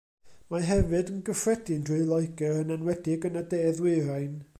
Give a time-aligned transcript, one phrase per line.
[0.53, 4.35] Mae hefyd yn gyffredin drwy Loegr yn enwedig yn y De Ddwyrain.